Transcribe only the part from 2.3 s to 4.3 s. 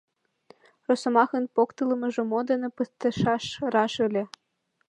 мо дене пытышаш, раш ыле.